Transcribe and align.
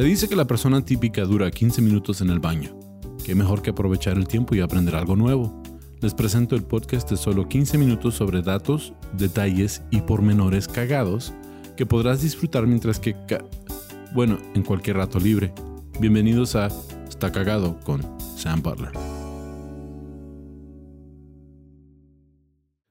Se 0.00 0.06
dice 0.06 0.28
que 0.30 0.34
la 0.34 0.46
persona 0.46 0.82
típica 0.82 1.26
dura 1.26 1.50
15 1.50 1.82
minutos 1.82 2.22
en 2.22 2.30
el 2.30 2.38
baño. 2.38 2.74
Qué 3.22 3.34
mejor 3.34 3.60
que 3.60 3.68
aprovechar 3.68 4.16
el 4.16 4.26
tiempo 4.26 4.54
y 4.54 4.60
aprender 4.60 4.94
algo 4.94 5.14
nuevo. 5.14 5.62
Les 6.00 6.14
presento 6.14 6.56
el 6.56 6.62
podcast 6.62 7.10
de 7.10 7.18
solo 7.18 7.46
15 7.46 7.76
minutos 7.76 8.14
sobre 8.14 8.40
datos, 8.40 8.94
detalles 9.12 9.82
y 9.90 10.00
pormenores 10.00 10.68
cagados 10.68 11.34
que 11.76 11.84
podrás 11.84 12.22
disfrutar 12.22 12.66
mientras 12.66 12.98
que... 12.98 13.14
bueno, 14.14 14.38
en 14.54 14.62
cualquier 14.62 14.96
rato 14.96 15.20
libre. 15.20 15.52
Bienvenidos 15.98 16.56
a 16.56 16.68
Está 17.06 17.30
Cagado 17.30 17.78
con 17.80 18.00
Sam 18.38 18.62
Butler. 18.62 18.92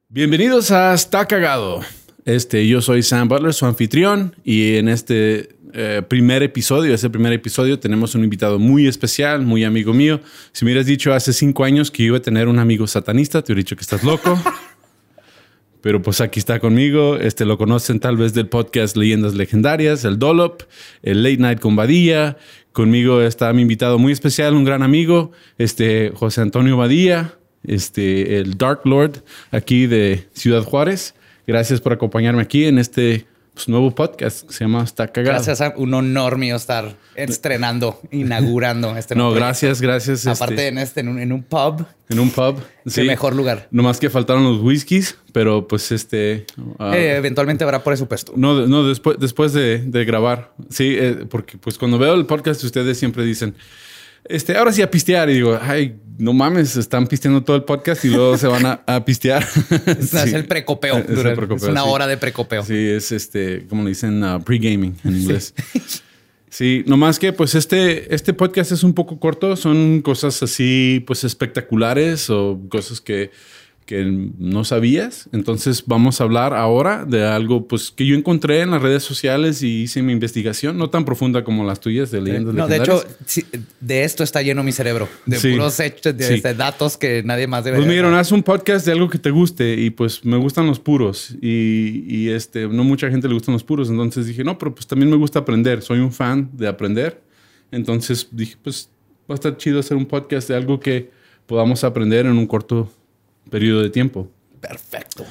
Bienvenidos 0.09 0.69
a 0.69 0.93
Está 0.93 1.25
Cagado. 1.25 1.81
Este, 2.25 2.67
yo 2.67 2.79
soy 2.79 3.01
Sam 3.01 3.27
Butler, 3.27 3.55
su 3.55 3.65
anfitrión, 3.65 4.35
y 4.43 4.75
en 4.75 4.89
este 4.89 5.55
eh, 5.73 6.01
primer 6.07 6.41
episodio, 6.43 6.93
ese 6.93 7.09
primer 7.09 7.33
episodio, 7.33 7.79
tenemos 7.79 8.15
un 8.15 8.23
invitado 8.23 8.57
muy 8.59 8.87
especial, 8.87 9.41
muy 9.41 9.63
amigo 9.63 9.93
mío. 9.93 10.19
Si 10.51 10.65
me 10.65 10.71
hubieras 10.71 10.87
dicho 10.87 11.13
hace 11.13 11.31
cinco 11.33 11.63
años 11.63 11.91
que 11.91 12.03
iba 12.03 12.17
a 12.17 12.21
tener 12.21 12.47
un 12.47 12.59
amigo 12.59 12.87
satanista, 12.87 13.41
te 13.41 13.51
hubiera 13.51 13.59
dicho 13.59 13.75
que 13.75 13.81
estás 13.81 14.03
loco. 14.03 14.39
Pero 15.81 16.01
pues 16.01 16.19
aquí 16.21 16.39
está 16.39 16.59
conmigo. 16.59 17.17
Este 17.17 17.45
lo 17.45 17.57
conocen 17.57 17.99
tal 17.99 18.17
vez 18.17 18.33
del 18.33 18.47
podcast 18.47 18.97
Leyendas 18.97 19.35
Legendarias, 19.35 20.03
el 20.03 20.19
Dolop, 20.19 20.63
el 21.03 21.23
Late 21.23 21.37
Night 21.37 21.59
con 21.59 21.75
Badía. 21.75 22.37
Conmigo 22.73 23.21
está 23.21 23.53
mi 23.53 23.61
invitado 23.61 23.97
muy 23.97 24.11
especial, 24.11 24.55
un 24.55 24.65
gran 24.65 24.83
amigo, 24.83 25.31
este 25.57 26.11
José 26.13 26.41
Antonio 26.41 26.77
Badía, 26.77 27.35
este 27.63 28.39
el 28.39 28.57
Dark 28.57 28.81
Lord 28.85 29.23
aquí 29.51 29.87
de 29.87 30.27
Ciudad 30.33 30.63
Juárez. 30.63 31.15
Gracias 31.47 31.79
por 31.81 31.93
acompañarme 31.93 32.41
aquí 32.41 32.65
en 32.65 32.77
este 32.77 33.25
pues, 33.59 33.67
nuevo 33.67 33.93
podcast 33.93 34.47
que 34.47 34.53
se 34.53 34.63
llama 34.63 34.85
Está 34.85 35.09
Cagado. 35.09 35.33
Gracias 35.33 35.59
a 35.59 35.73
un 35.75 35.93
honor 35.93 36.37
mío 36.37 36.55
estar 36.55 36.95
estrenando, 37.15 37.99
inaugurando 38.09 38.95
este 38.95 39.15
No, 39.15 39.33
gracias, 39.33 39.81
gracias. 39.81 40.25
Aparte 40.27 40.53
este, 40.53 40.67
en 40.69 40.77
este, 40.77 40.99
en 41.01 41.33
un, 41.33 41.43
pub. 41.43 41.85
En 42.07 42.21
un 42.21 42.29
pub. 42.29 42.61
Sí. 42.85 43.01
El 43.01 43.07
mejor 43.07 43.35
lugar. 43.35 43.67
No 43.71 43.83
más 43.83 43.99
que 43.99 44.09
faltaron 44.09 44.45
los 44.45 44.61
whiskies, 44.61 45.17
pero 45.33 45.67
pues 45.67 45.91
este. 45.91 46.45
Ah, 46.77 46.95
eh, 46.95 47.17
eventualmente 47.17 47.65
habrá 47.65 47.83
presupuesto. 47.83 48.31
No, 48.37 48.65
no, 48.65 48.87
después, 48.87 49.17
después 49.19 49.51
de, 49.51 50.05
grabar. 50.05 50.53
Sí, 50.69 50.95
eh, 50.97 51.25
porque 51.29 51.57
pues 51.57 51.77
cuando 51.77 51.99
veo 51.99 52.13
el 52.13 52.25
podcast, 52.25 52.63
ustedes 52.63 52.97
siempre 52.97 53.25
dicen 53.25 53.55
este, 54.25 54.57
ahora 54.57 54.71
sí 54.71 54.81
a 54.81 54.89
pistear. 54.89 55.29
Y 55.29 55.35
digo, 55.35 55.59
ay, 55.61 55.95
no 56.19 56.33
mames, 56.33 56.75
están 56.75 57.07
pisteando 57.07 57.43
todo 57.43 57.55
el 57.55 57.63
podcast 57.63 58.03
y 58.03 58.09
luego 58.09 58.37
se 58.37 58.47
van 58.47 58.81
a, 58.85 59.05
pistear. 59.05 59.45
Es 59.87 60.13
el 60.13 60.45
precopeo. 60.45 60.97
Es, 60.97 61.63
una 61.63 61.85
hora 61.85 62.07
de 62.07 62.17
precopeo. 62.17 62.63
Sí, 62.63 62.75
es 62.75 63.11
este, 63.11 63.65
como 63.67 63.83
le 63.83 63.89
dicen, 63.89 64.23
uh, 64.23 64.43
pre-gaming 64.43 64.95
en 65.03 65.17
inglés. 65.17 65.53
Sí. 66.51 66.83
no 66.87 66.97
nomás 66.97 67.19
que 67.19 67.31
pues 67.31 67.53
este, 67.53 68.11
este 68.13 68.33
podcast 68.33 68.71
es 68.71 68.81
un 68.81 68.95
poco 68.95 69.19
corto, 69.19 69.55
son 69.55 70.01
cosas 70.01 70.41
así 70.41 71.03
pues 71.05 71.23
espectaculares 71.23 72.27
o 72.31 72.59
cosas 72.69 73.01
que 73.01 73.29
que 73.89 74.05
no 74.37 74.65
sabías. 74.65 75.27
Entonces 75.31 75.83
vamos 75.87 76.21
a 76.21 76.23
hablar 76.23 76.53
ahora 76.53 77.05
de 77.05 77.25
algo 77.25 77.67
pues 77.67 77.89
que 77.89 78.05
yo 78.05 78.15
encontré 78.15 78.61
en 78.61 78.69
las 78.69 78.83
redes 78.83 79.01
sociales 79.01 79.63
y 79.63 79.81
hice 79.81 80.03
mi 80.03 80.13
investigación, 80.13 80.77
no 80.77 80.91
tan 80.91 81.05
profunda 81.05 81.43
como 81.43 81.65
las 81.65 81.79
tuyas 81.79 82.11
de 82.11 82.21
leyendas 82.21 82.53
No, 82.53 82.67
de 82.67 82.77
hecho, 82.77 83.03
de 83.79 84.03
esto 84.03 84.23
está 84.23 84.43
lleno 84.43 84.61
mi 84.61 84.73
cerebro, 84.73 85.09
de 85.25 85.39
puros 85.39 85.79
hechos, 85.79 86.15
de, 86.15 86.53
datos 86.53 86.97
que 86.97 87.23
nadie 87.23 87.47
más 87.47 87.63
debe. 87.63 87.77
Pues 87.77 87.87
me 87.87 87.93
dijeron, 87.93 88.13
haz 88.13 88.31
un 88.31 88.43
podcast 88.43 88.85
de 88.85 88.91
algo 88.91 89.09
que 89.09 89.17
te 89.17 89.31
guste 89.31 89.73
y 89.73 89.89
pues 89.89 90.23
me 90.23 90.37
gustan 90.37 90.67
los 90.67 90.79
puros 90.79 91.35
y, 91.41 92.03
y, 92.07 92.29
este, 92.29 92.67
no 92.67 92.83
mucha 92.83 93.09
gente 93.09 93.27
le 93.27 93.33
gustan 93.33 93.53
los 93.53 93.63
puros. 93.63 93.89
Entonces 93.89 94.27
dije, 94.27 94.43
no, 94.43 94.59
pero 94.59 94.75
pues 94.75 94.85
también 94.85 95.09
me 95.09 95.17
gusta 95.17 95.39
aprender, 95.39 95.81
soy 95.81 95.97
un 95.97 96.11
fan 96.11 96.51
de 96.53 96.67
aprender. 96.67 97.23
Entonces 97.71 98.27
dije, 98.31 98.55
pues 98.61 98.91
va 99.27 99.33
a 99.33 99.37
estar 99.37 99.57
chido 99.57 99.79
hacer 99.79 99.97
un 99.97 100.05
podcast 100.05 100.47
de 100.47 100.55
algo 100.55 100.79
que 100.79 101.09
podamos 101.47 101.83
aprender 101.83 102.27
en 102.27 102.37
un 102.37 102.45
corto 102.45 102.91
periodo 103.49 103.81
de 103.81 103.89
tiempo. 103.89 104.29
Perfecto. 104.61 105.25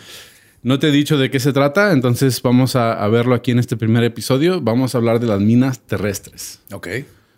No 0.62 0.78
te 0.78 0.88
he 0.88 0.90
dicho 0.90 1.16
de 1.16 1.30
qué 1.30 1.38
se 1.38 1.52
trata, 1.52 1.92
entonces 1.92 2.42
vamos 2.42 2.74
a, 2.74 3.06
verlo 3.08 3.34
aquí 3.34 3.52
en 3.52 3.58
este 3.58 3.76
primer 3.76 4.02
episodio. 4.04 4.60
Vamos 4.60 4.94
a 4.94 4.98
hablar 4.98 5.20
de 5.20 5.26
las 5.26 5.40
minas 5.40 5.80
terrestres. 5.80 6.60
Ok. 6.72 6.88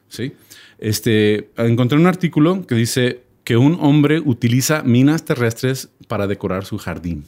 Sí. 0.09 0.33
Este, 0.79 1.51
encontré 1.57 1.99
un 1.99 2.07
artículo 2.07 2.67
que 2.67 2.75
dice 2.75 3.23
que 3.45 3.57
un 3.57 3.79
hombre 3.81 4.21
utiliza 4.21 4.83
minas 4.83 5.25
terrestres 5.25 5.91
para 6.09 6.27
decorar 6.27 6.65
su 6.65 6.79
jardín. 6.79 7.25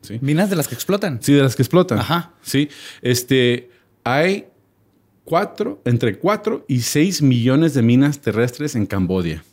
¿Sí? 0.00 0.18
Minas 0.22 0.50
de 0.50 0.56
las 0.56 0.68
que 0.68 0.74
explotan. 0.74 1.20
Sí, 1.22 1.34
de 1.34 1.42
las 1.42 1.56
que 1.56 1.62
explotan. 1.62 1.98
Ajá. 1.98 2.32
Sí. 2.42 2.68
Este, 3.02 3.70
hay 4.02 4.46
cuatro, 5.24 5.80
entre 5.84 6.18
cuatro 6.18 6.64
y 6.68 6.80
seis 6.80 7.22
millones 7.22 7.74
de 7.74 7.82
minas 7.82 8.20
terrestres 8.20 8.74
en 8.76 8.86
Cambodia. 8.86 9.44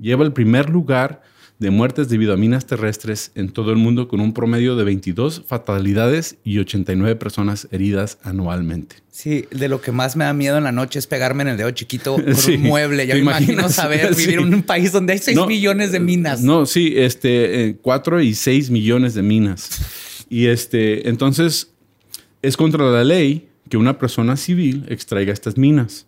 Lleva 0.00 0.24
el 0.24 0.32
primer 0.32 0.70
lugar 0.70 1.22
de 1.58 1.70
muertes 1.70 2.08
debido 2.08 2.32
a 2.32 2.36
minas 2.36 2.66
terrestres 2.66 3.32
en 3.34 3.50
todo 3.50 3.72
el 3.72 3.76
mundo 3.76 4.06
con 4.06 4.20
un 4.20 4.32
promedio 4.32 4.76
de 4.76 4.84
22 4.84 5.42
fatalidades 5.46 6.36
y 6.44 6.58
89 6.58 7.16
personas 7.16 7.66
heridas 7.72 8.18
anualmente. 8.22 8.96
Sí, 9.10 9.46
de 9.50 9.68
lo 9.68 9.80
que 9.80 9.90
más 9.90 10.14
me 10.14 10.24
da 10.24 10.32
miedo 10.32 10.58
en 10.58 10.64
la 10.64 10.72
noche 10.72 11.00
es 11.00 11.08
pegarme 11.08 11.42
en 11.42 11.48
el 11.48 11.56
dedo 11.56 11.70
chiquito 11.72 12.14
con 12.16 12.54
un 12.54 12.62
mueble. 12.62 13.06
Ya 13.06 13.14
me 13.14 13.20
imagino 13.20 13.68
saber 13.68 14.14
vivir 14.16 14.38
en 14.38 14.54
un 14.54 14.62
país 14.62 14.92
donde 14.92 15.14
hay 15.14 15.18
6 15.18 15.46
millones 15.46 15.90
de 15.90 16.00
minas. 16.00 16.42
No, 16.42 16.66
sí, 16.66 16.94
este, 16.96 17.76
4 17.82 18.20
eh, 18.20 18.24
y 18.24 18.34
6 18.34 18.70
millones 18.70 19.14
de 19.14 19.22
minas. 19.22 19.70
Y 20.30 20.46
este, 20.46 21.08
entonces, 21.08 21.72
es 22.42 22.56
contra 22.56 22.84
la 22.84 23.02
ley 23.02 23.48
que 23.68 23.76
una 23.76 23.98
persona 23.98 24.36
civil 24.36 24.86
extraiga 24.88 25.32
estas 25.32 25.56
minas. 25.56 26.06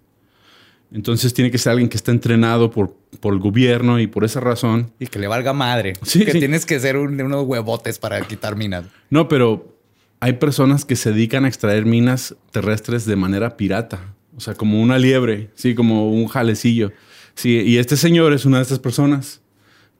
Entonces 0.92 1.32
tiene 1.34 1.50
que 1.50 1.58
ser 1.58 1.70
alguien 1.72 1.88
que 1.88 1.96
está 1.96 2.10
entrenado 2.10 2.70
por, 2.70 2.96
por 3.20 3.32
el 3.32 3.40
gobierno 3.40 4.00
y 4.00 4.06
por 4.06 4.24
esa 4.24 4.40
razón. 4.40 4.92
Y 4.98 5.06
que 5.06 5.18
le 5.18 5.28
valga 5.28 5.52
madre. 5.52 5.94
Sí, 6.02 6.24
que 6.24 6.32
tienes 6.32 6.66
que 6.66 6.80
ser 6.80 6.96
unos 6.96 7.46
huevotes 7.46 7.98
para 7.98 8.20
quitar 8.22 8.56
minas. 8.56 8.86
No, 9.08 9.28
pero 9.28 9.76
hay 10.18 10.34
personas 10.34 10.84
que 10.84 10.96
se 10.96 11.12
dedican 11.12 11.44
a 11.44 11.48
extraer 11.48 11.86
minas 11.86 12.34
terrestres 12.50 13.06
de 13.06 13.16
manera 13.16 13.56
pirata. 13.56 14.14
O 14.36 14.40
sea, 14.40 14.54
como 14.54 14.80
una 14.82 14.98
liebre, 14.98 15.50
sí, 15.54 15.74
como 15.74 16.10
un 16.10 16.26
jalecillo. 16.26 16.92
Sí, 17.34 17.60
y 17.60 17.78
este 17.78 17.96
señor 17.96 18.32
es 18.32 18.44
una 18.44 18.58
de 18.58 18.64
estas 18.64 18.78
personas 18.80 19.40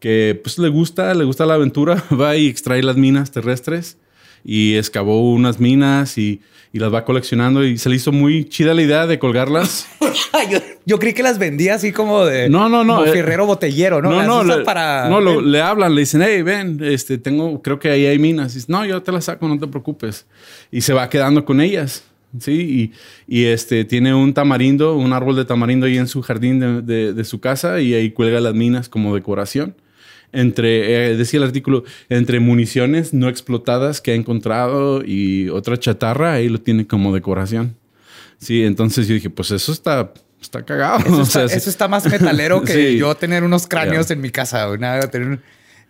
que 0.00 0.41
pues 0.43 0.59
le 0.59 0.69
gusta, 0.69 1.15
le 1.15 1.25
gusta 1.25 1.47
la 1.47 1.55
aventura, 1.55 2.05
va 2.21 2.37
y 2.37 2.49
extrae 2.49 2.83
las 2.83 2.97
minas 2.97 3.31
terrestres 3.31 3.97
y 4.45 4.77
excavó 4.77 5.33
unas 5.33 5.61
minas 5.61 6.19
y, 6.19 6.41
las 6.73 6.95
va 6.95 7.05
coleccionando 7.05 7.65
y 7.65 7.78
se 7.78 7.89
le 7.89 7.97
hizo 7.97 8.12
muy 8.12 8.45
chida 8.45 8.75
la 8.75 8.83
idea 8.83 9.06
de 9.09 9.19
colgarlas. 9.19 9.89
yo, 10.87 11.01
creí 11.01 11.15
que 11.15 11.23
las 11.25 11.37
vendía 11.37 11.75
así 11.75 11.91
como 11.91 12.25
de 12.25 12.49
no, 12.49 12.69
no, 12.69 12.84
no, 12.84 12.99
como 12.99 13.12
eh, 13.12 13.37
botellero, 13.39 14.00
¿no? 14.00 14.11
No, 14.11 14.45
no, 14.45 14.45
le, 14.45 14.65
para 14.65 15.09
no 15.09 15.41
le 15.41 15.61
hablan, 15.61 15.97
le 15.97 16.03
dicen, 16.03 16.23
hey, 16.23 16.43
ven, 16.43 16.79
este, 16.81 17.19
tengo, 17.19 17.61
creo 17.61 17.81
que 17.81 17.91
ahí 17.91 18.06
hay 18.06 18.21
minas. 18.21 18.53
Y 18.53 18.56
dice, 18.56 18.67
no, 18.71 18.84
yo 18.84 19.03
te 19.03 19.11
las 19.11 19.25
saco, 19.25 19.49
no 19.49 19.59
te 19.59 19.67
preocupes. 19.67 20.27
Y 20.71 20.83
se 20.83 20.93
va 20.93 21.11
quedando 21.11 21.45
con 21.45 21.61
ellas. 21.61 22.05
Sí, 22.39 22.93
y, 23.27 23.45
este 23.47 23.84
tiene 23.84 24.15
un 24.15 24.33
tamarindo, 24.33 24.95
un 24.95 25.12
árbol 25.12 25.34
de 25.34 25.45
tamarindo 25.45 25.87
ahí 25.87 25.99
en 25.99 26.06
su 26.06 26.23
jardín 26.23 26.87
de, 26.87 27.12
de 27.12 27.25
su 27.25 27.41
casa 27.41 27.81
y 27.81 27.95
ahí 27.95 28.12
cuelga 28.12 28.39
las 28.39 28.55
minas 28.55 28.89
como 28.89 29.12
decoración 29.12 29.75
entre, 30.33 31.11
eh, 31.13 31.17
decía 31.17 31.39
el 31.39 31.45
artículo, 31.45 31.85
entre 32.09 32.41
municiones 32.41 33.13
no 33.13 33.29
explotadas 33.29 34.01
que 34.01 34.13
ha 34.13 34.15
encontrado 34.15 35.03
y 35.05 35.49
otra 35.49 35.79
chatarra, 35.79 36.35
ahí 36.35 36.49
lo 36.49 36.61
tiene 36.61 36.87
como 36.87 37.15
decoración. 37.15 37.77
Sí, 38.39 38.65
entonces 38.65 39.07
yo 39.07 39.15
dije, 39.15 39.31
pues 39.31 39.51
eso 39.51 39.73
está, 39.73 40.13
está 40.41 40.65
cagado. 40.65 41.23
Eso, 41.23 41.45
está, 41.45 41.89
más 41.89 42.07
metalero 42.07 42.63
que 42.65 42.97
yo 42.97 43.15
tener 43.15 43.45
unos 43.45 43.67
cráneos 43.67 44.11
en 44.11 44.21
mi 44.21 44.31
casa, 44.31 44.71
una, 44.71 45.01
tener 45.11 45.29
una 45.29 45.43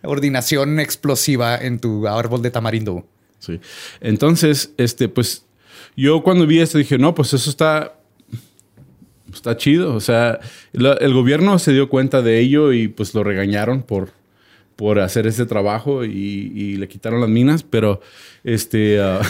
ordinación 0.03 0.79
explosiva 0.79 1.55
en 1.57 1.79
tu 1.79 2.07
árbol 2.07 2.41
de 2.41 2.51
tamarindo. 2.51 3.07
Sí. 3.39 3.59
Entonces, 4.01 4.73
este, 4.77 5.07
pues 5.07 5.45
yo 5.95 6.21
cuando 6.23 6.45
vi 6.45 6.59
esto 6.59 6.77
dije, 6.77 6.97
no, 6.97 7.15
pues 7.15 7.33
eso 7.33 7.49
está 7.49 7.95
está 9.33 9.57
chido. 9.57 9.95
O 9.95 9.99
sea, 9.99 10.39
el 10.73 11.13
gobierno 11.13 11.59
se 11.59 11.73
dio 11.73 11.89
cuenta 11.89 12.21
de 12.21 12.39
ello 12.39 12.73
y 12.73 12.87
pues 12.87 13.13
lo 13.13 13.23
regañaron 13.23 13.83
por, 13.83 14.11
por 14.75 14.99
hacer 14.99 15.27
ese 15.27 15.45
trabajo 15.45 16.03
y, 16.05 16.77
le 16.77 16.87
quitaron 16.87 17.21
las 17.21 17.29
minas, 17.29 17.63
pero 17.63 18.01
este 18.43 18.99
ah, 18.99 19.21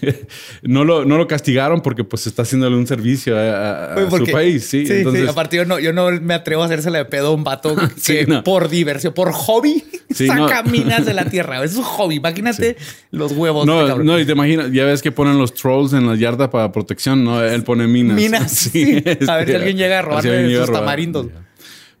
no, 0.62 0.84
lo, 0.84 1.04
no 1.04 1.16
lo 1.16 1.26
castigaron 1.26 1.80
porque 1.80 2.04
pues 2.04 2.26
está 2.26 2.42
haciéndole 2.42 2.76
un 2.76 2.86
servicio 2.86 3.34
a, 3.38 3.96
su 4.10 4.26
país. 4.26 4.66
Sí, 4.66 4.86
sí, 4.86 4.92
Entonces, 4.94 5.28
aparte 5.28 5.56
yo 5.56 5.64
no, 5.64 5.78
yo 5.78 5.92
no 5.92 6.10
me 6.20 6.34
atrevo 6.34 6.62
a 6.62 6.66
hacérsele 6.66 6.98
de 6.98 7.04
pedo 7.06 7.28
a 7.28 7.30
un 7.30 7.44
vato 7.44 7.74
que 8.06 8.26
por 8.44 8.68
diversión, 8.68 9.14
por 9.14 9.32
hobby, 9.32 9.84
saca 10.10 10.62
minas 10.64 11.06
de 11.06 11.14
la 11.14 11.24
tierra. 11.26 11.62
Es 11.64 11.76
un 11.76 11.84
hobby. 11.84 12.16
Imagínate 12.16 12.76
los 13.10 13.32
huevos. 13.32 13.66
No, 13.66 13.98
no, 13.98 14.18
y 14.18 14.26
te 14.26 14.32
imaginas, 14.32 14.70
ya 14.72 14.84
ves 14.84 15.02
que 15.02 15.12
ponen 15.12 15.38
los 15.38 15.54
trolls 15.54 15.92
en 15.92 16.06
la 16.06 16.16
yarda 16.16 16.50
para 16.50 16.70
protección, 16.72 17.24
¿no? 17.24 17.42
Él 17.42 17.62
pone 17.62 17.86
minas. 17.86 18.16
Minas, 18.16 18.52
sí. 18.52 19.02
a 19.26 19.36
ver 19.36 19.46
si 19.46 19.52
este, 19.52 19.56
alguien 19.56 19.76
llega 19.76 20.00
a 20.00 20.02
robarle 20.02 20.56
sus 20.56 20.72
tamarindos. 20.72 21.26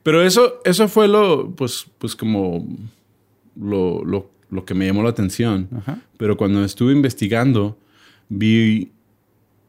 Pero 0.02 0.22
eso, 0.22 0.60
eso 0.64 0.88
fue 0.88 1.08
lo, 1.08 1.50
pues, 1.50 1.86
pues 1.98 2.16
como 2.16 2.66
lo, 3.56 4.04
lo, 4.04 4.64
que 4.64 4.74
me 4.74 4.86
llamó 4.86 5.02
la 5.02 5.10
atención. 5.10 5.68
Pero 6.16 6.36
cuando 6.36 6.64
estuve 6.64 6.92
investigando, 6.92 7.78
vi 8.28 8.90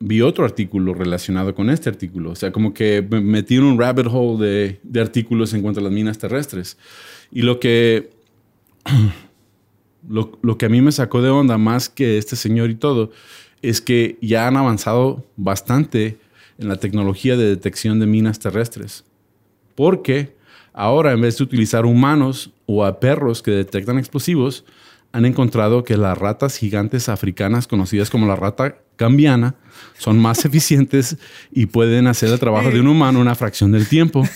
vi 0.06 0.22
otro 0.22 0.44
artículo 0.44 0.94
relacionado 0.94 1.56
con 1.56 1.70
este 1.70 1.90
artículo. 1.90 2.32
O 2.32 2.36
sea, 2.36 2.52
como 2.52 2.74
que 2.74 3.06
me 3.10 3.22
metí 3.22 3.56
en 3.56 3.64
un 3.64 3.80
rabbit 3.80 4.08
hole 4.12 4.46
de, 4.46 4.80
de 4.84 5.02
artículos 5.02 5.54
en 5.54 5.62
cuanto 5.62 5.80
a 5.80 5.84
las 5.84 5.94
minas 5.94 6.18
terrestres. 6.18 6.78
Y 7.32 7.44
lo 7.44 7.60
que, 7.62 8.10
lo, 10.10 10.38
lo, 10.42 10.58
que 10.58 10.66
a 10.66 10.70
mí 10.70 10.82
me 10.82 10.92
sacó 10.92 11.22
de 11.22 11.30
onda 11.30 11.58
más 11.58 11.88
que 11.88 12.18
este 12.18 12.36
señor 12.36 12.70
y 12.70 12.76
todo, 12.76 13.12
es 13.62 13.80
que 13.80 14.18
ya 14.22 14.46
han 14.46 14.58
avanzado 14.58 15.26
bastante 15.38 16.18
en 16.58 16.68
la 16.68 16.76
tecnología 16.76 17.38
de 17.38 17.46
detección 17.46 18.00
de 18.02 18.06
minas 18.06 18.40
terrestres. 18.40 19.06
Porque 19.76 20.36
ahora, 20.74 21.14
en 21.14 21.22
vez 21.22 21.38
de 21.38 21.44
utilizar 21.44 21.86
humanos 21.86 22.52
o 22.66 22.86
a 22.86 23.00
perros 23.00 23.42
que 23.42 23.52
detectan 23.52 23.98
explosivos, 23.98 24.66
han 25.12 25.26
encontrado 25.26 25.84
que 25.84 25.96
las 25.96 26.18
ratas 26.18 26.58
gigantes 26.58 27.08
africanas, 27.08 27.68
conocidas 27.68 28.10
como 28.10 28.26
la 28.26 28.36
rata 28.36 28.78
cambiana, 28.96 29.56
son 29.98 30.20
más 30.20 30.44
eficientes 30.46 31.18
y 31.52 31.68
pueden 31.68 32.08
hacer 32.08 32.30
el 32.30 32.40
trabajo 32.40 32.70
de 32.70 32.80
un 32.80 32.88
humano 32.88 33.20
una 33.20 33.36
fracción 33.36 33.72
del 33.72 33.88
tiempo. 33.88 34.28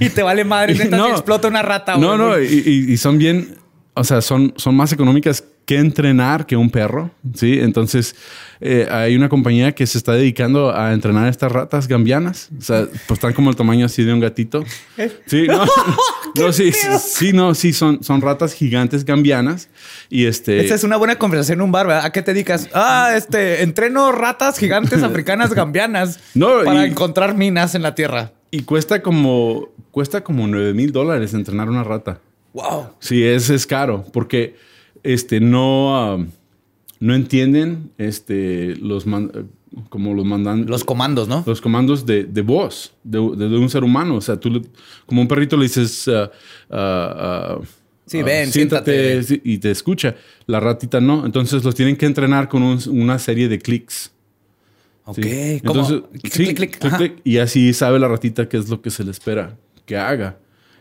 y 0.00 0.08
te 0.10 0.22
vale 0.22 0.44
madre, 0.44 0.84
no, 0.90 1.08
explota 1.08 1.48
una 1.48 1.62
rata. 1.62 1.96
No, 1.96 2.16
no, 2.16 2.40
y, 2.40 2.96
son 2.96 3.18
bien, 3.18 3.56
o 3.94 4.04
sea, 4.04 4.20
son, 4.20 4.54
son 4.56 4.76
más 4.76 4.92
económicas 4.92 5.44
que 5.66 5.78
entrenar 5.78 6.46
que 6.46 6.56
un 6.56 6.70
perro, 6.70 7.10
¿sí? 7.34 7.58
Entonces, 7.60 8.14
eh, 8.60 8.86
hay 8.90 9.16
una 9.16 9.28
compañía 9.28 9.72
que 9.72 9.86
se 9.86 9.96
está 9.96 10.12
dedicando 10.12 10.74
a 10.74 10.92
entrenar 10.92 11.28
estas 11.28 11.50
ratas 11.50 11.88
gambianas. 11.88 12.50
O 12.58 12.60
sea, 12.60 12.86
pues 13.06 13.18
están 13.18 13.32
como 13.32 13.50
el 13.50 13.56
tamaño 13.56 13.86
así 13.86 14.04
de 14.04 14.12
un 14.12 14.20
gatito. 14.20 14.62
¿Eh? 14.98 15.10
Sí, 15.26 15.46
no, 15.46 15.64
no 16.34 16.52
sí, 16.52 16.70
sí, 16.72 17.32
no, 17.32 17.54
sí, 17.54 17.72
son, 17.72 18.02
son 18.02 18.20
ratas 18.20 18.52
gigantes 18.52 19.04
gambianas. 19.04 19.68
Y 20.10 20.26
este... 20.26 20.60
Esta 20.60 20.74
es 20.74 20.84
una 20.84 20.96
buena 20.96 21.16
conversación 21.16 21.58
en 21.58 21.62
un 21.62 21.72
bar, 21.72 21.86
¿verdad? 21.86 22.04
¿A 22.04 22.12
qué 22.12 22.22
te 22.22 22.34
dedicas? 22.34 22.68
Ah, 22.74 23.12
este, 23.16 23.62
entreno 23.62 24.12
ratas 24.12 24.58
gigantes 24.58 25.02
africanas 25.02 25.54
gambianas 25.54 26.20
no, 26.34 26.62
para 26.64 26.84
encontrar 26.84 27.34
minas 27.34 27.74
en 27.74 27.82
la 27.82 27.94
tierra. 27.94 28.32
Y 28.50 28.62
cuesta 28.62 29.02
como, 29.02 29.70
cuesta 29.90 30.22
como 30.22 30.46
9 30.46 30.74
mil 30.74 30.92
dólares 30.92 31.32
entrenar 31.32 31.70
una 31.70 31.84
rata. 31.84 32.20
Wow. 32.52 32.90
Sí, 33.00 33.24
es, 33.24 33.50
es 33.50 33.66
caro 33.66 34.04
porque 34.12 34.56
este, 35.04 35.40
no, 35.40 36.26
no 36.98 37.14
entienden 37.14 37.90
este, 37.98 38.74
los, 38.76 39.04
como 39.88 40.14
los 40.14 40.24
mandan 40.24 40.66
Los 40.66 40.84
comandos, 40.84 41.28
¿no? 41.28 41.44
Los 41.46 41.60
comandos 41.60 42.06
de, 42.06 42.24
de 42.24 42.42
voz 42.42 42.92
de, 43.04 43.18
de, 43.18 43.56
un 43.56 43.70
ser 43.70 43.84
humano. 43.84 44.16
O 44.16 44.20
sea, 44.20 44.40
tú 44.40 44.62
como 45.06 45.20
un 45.20 45.28
perrito 45.28 45.56
le 45.56 45.64
dices... 45.64 46.08
Uh, 46.08 46.30
uh, 46.74 47.60
uh, 47.60 47.64
sí, 48.06 48.22
ven, 48.22 48.50
siéntate. 48.50 49.20
Y 49.44 49.58
te 49.58 49.70
escucha. 49.70 50.16
La 50.46 50.58
ratita 50.58 51.00
no. 51.00 51.24
Entonces 51.24 51.62
los 51.62 51.74
tienen 51.74 51.96
que 51.96 52.06
entrenar 52.06 52.48
con 52.48 52.62
una 52.62 53.18
serie 53.18 53.48
de 53.48 53.58
clics. 53.58 54.10
Ok. 55.04 55.18
Entonces, 55.20 56.02
clic, 56.32 56.56
clic, 56.56 56.78
clic, 56.78 57.20
y 57.24 57.36
así 57.36 57.74
sabe 57.74 57.98
la 57.98 58.08
ratita 58.08 58.48
qué 58.48 58.56
es 58.56 58.70
lo 58.70 58.80
que 58.80 58.90
se 58.90 59.04
le 59.04 59.10
espera 59.10 59.56
que 59.84 59.96
haga. 59.96 60.38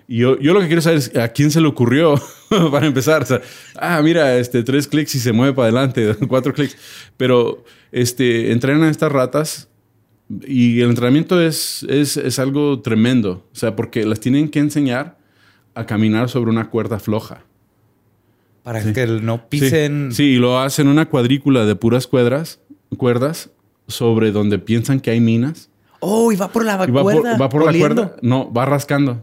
Y 0.07 0.17
yo, 0.17 0.38
yo, 0.39 0.53
lo 0.53 0.59
que 0.59 0.67
quiero 0.67 0.81
saber 0.81 1.00
es 1.00 1.15
a 1.15 1.29
quién 1.29 1.50
se 1.51 1.61
le 1.61 1.67
ocurrió 1.67 2.15
para 2.71 2.85
empezar. 2.85 3.23
O 3.23 3.25
sea, 3.25 3.41
ah, 3.75 4.01
mira, 4.01 4.38
este, 4.38 4.63
tres 4.63 4.88
clics 4.88 5.15
y 5.15 5.19
se 5.19 5.31
mueve 5.31 5.53
para 5.53 5.67
adelante, 5.67 6.15
cuatro 6.27 6.53
clics. 6.53 6.77
Pero 7.17 7.63
este, 7.91 8.51
entrenan 8.51 8.83
a 8.83 8.89
estas 8.89 9.11
ratas 9.11 9.69
y 10.45 10.81
el 10.81 10.89
entrenamiento 10.89 11.41
es, 11.41 11.83
es, 11.89 12.17
es, 12.17 12.39
algo 12.39 12.81
tremendo. 12.81 13.47
O 13.53 13.55
sea, 13.55 13.75
porque 13.75 14.05
las 14.05 14.19
tienen 14.19 14.50
que 14.50 14.59
enseñar 14.59 15.17
a 15.75 15.85
caminar 15.85 16.29
sobre 16.29 16.51
una 16.51 16.69
cuerda 16.69 16.99
floja. 16.99 17.45
Para 18.63 18.81
que 18.94 19.07
no 19.07 19.49
pisen. 19.49 20.11
Sí. 20.13 20.23
y 20.23 20.35
lo 20.38 20.59
hacen 20.59 20.88
una 20.88 21.09
cuadrícula 21.09 21.65
de 21.65 21.75
puras 21.75 22.07
cuerdas, 22.07 22.61
cuerdas 22.97 23.49
sobre 23.88 24.31
donde 24.31 24.57
piensan 24.57 25.01
que 25.01 25.11
hay 25.11 25.19
minas. 25.19 25.69
Oh, 25.99 26.31
y 26.31 26.35
va 26.35 26.49
por 26.49 26.63
la 26.63 26.77
cuerda. 26.77 27.38
va 27.38 27.49
por 27.49 27.65
la 27.65 27.77
cuerda. 27.77 28.15
No, 28.21 28.51
va 28.51 28.65
rascando. 28.65 29.21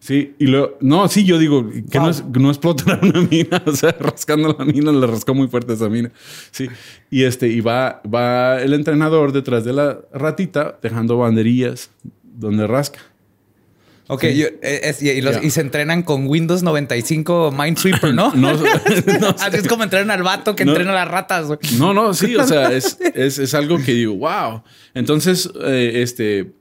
Sí, 0.00 0.34
y 0.38 0.46
lo, 0.46 0.78
no, 0.80 1.08
sí, 1.08 1.24
yo 1.24 1.38
digo 1.38 1.70
que 1.90 1.98
no, 1.98 2.08
es, 2.08 2.24
no 2.24 2.48
explotar 2.48 3.00
una 3.02 3.20
mina, 3.30 3.62
o 3.66 3.76
sea, 3.76 3.94
rascando 4.00 4.56
la 4.58 4.64
mina, 4.64 4.92
le 4.92 5.06
rascó 5.06 5.34
muy 5.34 5.46
fuerte 5.46 5.74
esa 5.74 5.90
mina. 5.90 6.10
Sí, 6.50 6.68
y 7.10 7.24
este, 7.24 7.48
y 7.48 7.60
va, 7.60 8.00
va 8.02 8.62
el 8.62 8.72
entrenador 8.72 9.32
detrás 9.32 9.62
de 9.64 9.74
la 9.74 10.00
ratita 10.12 10.78
dejando 10.80 11.18
banderillas 11.18 11.90
donde 12.22 12.66
rasca. 12.66 13.00
Ok, 14.06 14.24
eh, 14.24 14.94
y, 15.42 15.50
se 15.50 15.60
entrenan 15.60 16.02
con 16.02 16.26
Windows 16.26 16.64
95 16.64 17.52
Minesweeper, 17.56 18.12
¿no? 18.12 18.32
no, 18.34 18.48
Así 19.38 19.56
es 19.56 19.68
como 19.68 19.84
entrenan 19.84 20.10
al 20.10 20.22
vato 20.22 20.56
que 20.56 20.62
entrena 20.64 20.92
a 20.92 20.94
las 20.94 21.08
ratas. 21.08 21.46
No, 21.78 21.92
no, 21.92 22.14
sí, 22.14 22.34
o 22.36 22.44
sea, 22.44 22.72
es, 22.72 22.98
es, 23.14 23.38
es 23.38 23.54
algo 23.54 23.76
que 23.78 23.92
digo, 23.92 24.16
wow. 24.16 24.62
Entonces, 24.94 25.48
eh, 25.62 25.92
este, 26.02 26.52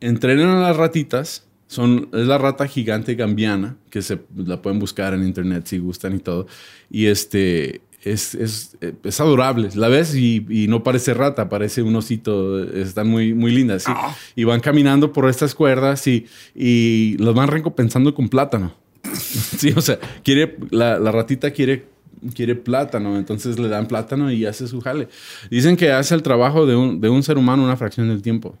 entrenan 0.00 0.48
a 0.48 0.60
las 0.60 0.76
ratitas 0.76 1.46
son, 1.66 2.08
es 2.12 2.26
la 2.26 2.38
rata 2.38 2.66
gigante 2.66 3.14
gambiana, 3.14 3.76
que 3.90 4.02
se 4.02 4.20
la 4.36 4.62
pueden 4.62 4.78
buscar 4.78 5.14
en 5.14 5.24
internet 5.24 5.66
si 5.66 5.78
gustan 5.78 6.14
y 6.14 6.18
todo. 6.18 6.46
Y 6.90 7.06
este 7.06 7.80
es, 8.02 8.34
es, 8.34 8.76
es 9.02 9.20
adorable. 9.20 9.70
La 9.74 9.88
ves 9.88 10.14
y, 10.14 10.46
y, 10.48 10.68
no 10.68 10.82
parece 10.82 11.12
rata, 11.12 11.48
parece 11.48 11.82
un 11.82 11.96
osito. 11.96 12.62
Están 12.62 13.08
muy, 13.08 13.34
muy 13.34 13.50
lindas. 13.50 13.84
Ah. 13.86 14.14
Y 14.36 14.44
van 14.44 14.60
caminando 14.60 15.12
por 15.12 15.28
estas 15.28 15.54
cuerdas 15.54 16.06
y, 16.06 16.26
y 16.54 17.16
los 17.18 17.34
van 17.34 17.48
recompensando 17.48 18.14
con 18.14 18.28
plátano. 18.28 18.72
sí, 19.12 19.72
o 19.74 19.80
sea, 19.80 19.98
quiere, 20.22 20.56
la, 20.70 20.98
la 20.98 21.10
ratita 21.10 21.50
quiere 21.50 21.96
quiere 22.34 22.54
plátano, 22.54 23.18
entonces 23.18 23.58
le 23.58 23.68
dan 23.68 23.86
plátano 23.86 24.30
y 24.30 24.46
hace 24.46 24.66
su 24.66 24.80
jale. 24.80 25.08
Dicen 25.50 25.76
que 25.76 25.92
hace 25.92 26.14
el 26.14 26.22
trabajo 26.22 26.66
de 26.66 26.74
un, 26.74 27.00
de 27.00 27.08
un 27.08 27.22
ser 27.22 27.38
humano 27.38 27.62
una 27.62 27.76
fracción 27.76 28.08
del 28.08 28.22
tiempo. 28.22 28.56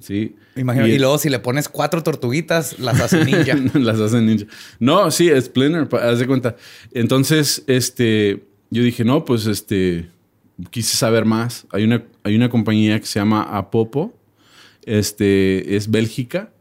Sí. 0.00 0.36
Y, 0.54 0.62
luego 0.98 1.18
si 1.18 1.28
le 1.28 1.40
pones 1.40 1.68
cuatro 1.68 2.02
tortuguitas, 2.02 2.78
las 2.78 3.00
hace 3.00 3.24
ninja. 3.24 3.56
las 3.78 3.98
hace 3.98 4.20
ninja. 4.20 4.46
No, 4.78 5.10
sí, 5.10 5.28
es 5.28 5.46
Splinter, 5.46 5.88
haz 5.96 6.20
de 6.20 6.26
cuenta. 6.26 6.56
Entonces, 6.92 7.64
este, 7.66 8.44
yo 8.70 8.82
dije, 8.82 9.04
no, 9.04 9.24
pues 9.24 9.46
este, 9.46 10.08
quise 10.70 10.96
saber 10.96 11.24
más. 11.24 11.66
Hay 11.70 11.84
una, 11.84 12.04
hay 12.22 12.36
una 12.36 12.48
compañía 12.48 12.98
que 13.00 13.06
se 13.06 13.18
llama 13.18 13.42
Apopo, 13.42 14.14
este, 14.84 15.76
es 15.76 15.90
Bélgica, 15.90 16.52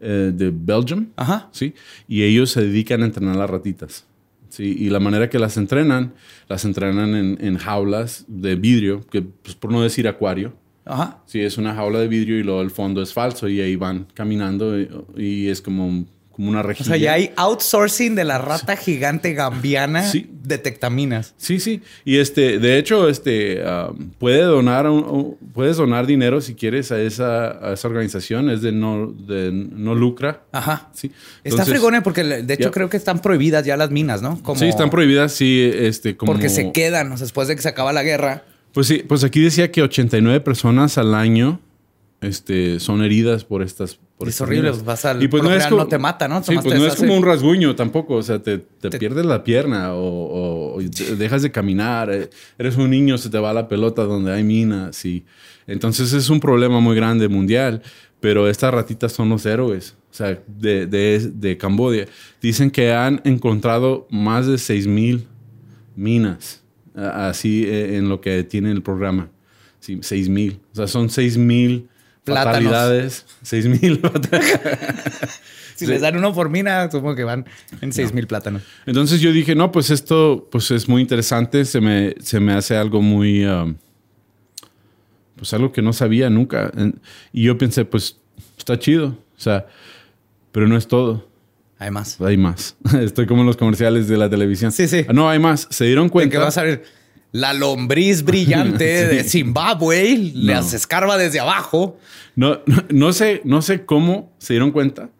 eh, 0.00 0.32
de 0.34 0.50
Belgium. 0.54 1.08
Ajá. 1.16 1.50
Sí. 1.52 1.74
Y 2.06 2.22
ellos 2.22 2.50
se 2.50 2.62
dedican 2.62 3.02
a 3.02 3.06
entrenar 3.06 3.36
las 3.36 3.50
ratitas. 3.50 4.06
Sí, 4.48 4.76
y 4.78 4.88
la 4.88 4.98
manera 4.98 5.28
que 5.28 5.38
las 5.38 5.58
entrenan, 5.58 6.14
las 6.48 6.64
entrenan 6.64 7.14
en, 7.14 7.38
en 7.40 7.58
jaulas 7.58 8.24
de 8.28 8.56
vidrio, 8.56 9.06
que 9.06 9.20
pues, 9.20 9.54
por 9.54 9.70
no 9.70 9.82
decir 9.82 10.08
acuario. 10.08 10.54
Ajá. 10.88 11.18
Sí, 11.26 11.40
es 11.40 11.58
una 11.58 11.74
jaula 11.74 12.00
de 12.00 12.08
vidrio 12.08 12.38
y 12.38 12.42
luego 12.42 12.62
el 12.62 12.70
fondo 12.70 13.02
es 13.02 13.12
falso 13.12 13.48
y 13.48 13.60
ahí 13.60 13.76
van 13.76 14.06
caminando 14.14 14.74
y, 15.16 15.48
es 15.48 15.60
como, 15.60 16.06
como 16.30 16.48
una 16.48 16.62
rejilla. 16.62 16.86
O 16.86 16.88
sea, 16.88 16.96
ya 16.96 17.12
hay 17.12 17.30
outsourcing 17.36 18.14
de 18.14 18.24
la 18.24 18.38
rata 18.38 18.74
gigante 18.74 19.34
gambiana 19.34 20.04
sí. 20.04 20.30
detectaminas. 20.42 21.34
Sí, 21.36 21.60
sí. 21.60 21.82
Y 22.06 22.18
este, 22.18 22.58
de 22.58 22.78
hecho, 22.78 23.08
este, 23.10 23.62
puede 24.18 24.42
donar, 24.42 24.86
puedes 25.52 25.76
donar 25.76 26.06
dinero 26.06 26.40
si 26.40 26.54
quieres 26.54 26.90
a 26.90 27.00
esa, 27.00 27.50
a 27.68 27.74
esa 27.74 27.86
organización. 27.86 28.48
Es 28.48 28.62
de 28.62 28.72
no, 28.72 29.12
de 29.12 29.52
no 29.52 29.94
lucra. 29.94 30.44
Ajá. 30.52 30.88
Sí. 30.94 31.12
Está 31.44 31.66
fregone 31.66 32.00
porque 32.00 32.24
de 32.24 32.54
hecho 32.54 32.70
creo 32.70 32.88
que 32.88 32.96
están 32.96 33.20
prohibidas 33.20 33.66
ya 33.66 33.76
las 33.76 33.90
minas, 33.90 34.22
¿no? 34.22 34.42
Como, 34.42 34.58
sí, 34.58 34.66
están 34.66 34.88
prohibidas, 34.88 35.32
sí, 35.32 35.70
este, 35.74 36.16
como... 36.16 36.32
Porque 36.32 36.48
se 36.48 36.72
quedan, 36.72 37.14
después 37.14 37.46
de 37.46 37.56
que 37.56 37.62
se 37.62 37.68
acaba 37.68 37.92
la 37.92 38.02
guerra 38.02 38.44
pues 38.72 38.86
sí, 38.86 39.04
pues 39.06 39.24
aquí 39.24 39.40
decía 39.40 39.70
que 39.70 39.82
89 39.82 40.40
personas 40.40 40.98
al 40.98 41.14
año 41.14 41.60
este, 42.20 42.80
son 42.80 43.02
heridas 43.02 43.44
por 43.44 43.62
estas. 43.62 43.98
Por 44.16 44.28
es 44.28 44.40
horrible, 44.40 44.72
vas 44.84 45.04
al. 45.04 45.22
Y 45.22 45.28
pues 45.28 45.42
no, 45.42 45.52
es 45.52 45.66
como, 45.66 45.82
no 45.82 45.86
te 45.86 45.98
mata, 45.98 46.26
¿no? 46.26 46.42
Sí, 46.42 46.56
pues 46.60 46.78
no 46.78 46.86
es 46.86 46.96
como 46.96 47.16
un 47.16 47.24
rasguño 47.24 47.76
tampoco. 47.76 48.14
O 48.14 48.22
sea, 48.22 48.42
te, 48.42 48.58
pierdes 48.98 49.24
la 49.24 49.44
pierna 49.44 49.94
o, 49.94 50.78
dejas 51.16 51.42
de 51.42 51.52
caminar. 51.52 52.12
Eh, 52.12 52.28
eres 52.58 52.76
un 52.76 52.90
niño, 52.90 53.18
se 53.18 53.30
te 53.30 53.38
va 53.38 53.52
la 53.52 53.68
pelota 53.68 54.02
donde 54.02 54.32
hay 54.32 54.42
minas. 54.42 55.04
Y 55.04 55.24
entonces 55.66 56.12
es 56.12 56.28
un 56.28 56.40
problema 56.40 56.80
muy 56.80 56.96
grande 56.96 57.28
mundial. 57.28 57.82
Pero 58.20 58.48
estas 58.48 58.74
ratitas 58.74 59.12
son 59.12 59.28
los 59.28 59.46
héroes. 59.46 59.94
O 60.10 60.14
sea, 60.14 60.42
de, 60.48 60.86
de, 60.88 61.30
de 61.32 61.56
Cambodia. 61.56 62.08
Dicen 62.42 62.72
que 62.72 62.92
han 62.92 63.20
encontrado 63.24 64.08
más 64.10 64.48
de 64.48 64.58
6 64.58 64.88
mil 64.88 65.28
minas 65.94 66.62
así 66.98 67.64
eh, 67.64 67.96
en 67.96 68.08
lo 68.08 68.20
que 68.20 68.42
tiene 68.44 68.70
el 68.70 68.82
programa. 68.82 69.30
Sí, 69.80 69.98
6 70.02 70.28
mil. 70.28 70.60
O 70.72 70.76
sea, 70.76 70.86
son 70.86 71.10
6 71.10 71.38
mil 71.38 71.88
fatalidades. 72.24 73.26
6 73.42 73.66
mil 73.66 74.00
Si 75.76 75.86
les 75.86 76.00
dan 76.00 76.16
uno 76.16 76.34
por 76.34 76.50
mina, 76.50 76.90
supongo 76.90 77.14
que 77.14 77.22
van 77.22 77.46
en 77.80 77.92
6 77.92 78.12
mil 78.12 78.26
plátanos. 78.26 78.62
Entonces 78.84 79.20
yo 79.20 79.30
dije, 79.30 79.54
no, 79.54 79.70
pues 79.70 79.90
esto 79.90 80.48
pues 80.50 80.72
es 80.72 80.88
muy 80.88 81.00
interesante. 81.00 81.64
Se 81.64 81.80
me, 81.80 82.16
se 82.20 82.40
me 82.40 82.52
hace 82.52 82.76
algo 82.76 83.00
muy... 83.00 83.46
Um, 83.46 83.76
pues 85.36 85.54
algo 85.54 85.70
que 85.70 85.80
no 85.80 85.92
sabía 85.92 86.28
nunca. 86.30 86.72
Y 87.32 87.44
yo 87.44 87.56
pensé, 87.56 87.84
pues 87.84 88.16
está 88.56 88.76
chido. 88.76 89.16
O 89.36 89.40
sea, 89.40 89.66
pero 90.50 90.66
no 90.66 90.76
es 90.76 90.88
todo. 90.88 91.27
Hay 91.78 91.90
más. 91.90 92.20
Hay 92.20 92.36
más. 92.36 92.76
Estoy 93.00 93.26
como 93.26 93.42
en 93.42 93.46
los 93.46 93.56
comerciales 93.56 94.08
de 94.08 94.16
la 94.16 94.28
televisión. 94.28 94.72
Sí, 94.72 94.88
sí. 94.88 95.06
No, 95.12 95.28
hay 95.28 95.38
más. 95.38 95.68
Se 95.70 95.84
dieron 95.84 96.08
cuenta. 96.08 96.28
De 96.28 96.32
que 96.32 96.38
va 96.38 96.48
a 96.48 96.52
salir. 96.52 96.82
la 97.32 97.52
lombriz 97.52 98.22
brillante 98.22 98.84
de 99.08 99.24
Zimbabue 99.24 100.32
las 100.34 100.72
escarba 100.74 101.16
desde 101.16 101.40
abajo. 101.40 101.98
No, 102.34 102.60
no, 102.88 103.12
sé, 103.12 103.40
no 103.44 103.62
sé 103.62 103.84
cómo 103.84 104.32
se 104.38 104.54
dieron 104.54 104.70
cuenta, 104.70 105.10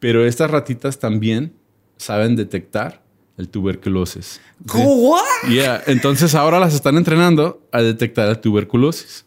pero 0.00 0.24
estas 0.26 0.50
ratitas 0.50 0.98
también 0.98 1.52
saben 1.96 2.36
detectar 2.36 3.02
el 3.38 3.48
tuberculosis. 3.48 4.40
¿What? 4.74 5.22
Yeah. 5.48 5.82
Entonces 5.86 6.34
ahora 6.34 6.58
las 6.58 6.74
están 6.74 6.96
entrenando 6.96 7.62
a 7.72 7.80
detectar 7.82 8.28
el 8.28 8.38
tuberculosis. 8.38 9.24